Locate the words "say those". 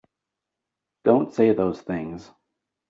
1.31-1.79